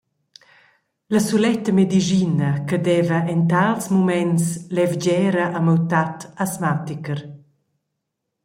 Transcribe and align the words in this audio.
La 1.13 1.19
suletta 1.19 1.71
medischina 1.79 2.49
che 2.67 2.77
deva 2.87 3.17
en 3.33 3.41
tals 3.51 3.85
muments 3.95 4.43
levgera 4.75 5.45
a 5.57 5.59
miu 5.65 5.77
tat 5.91 6.17
asmaticher. 6.43 7.19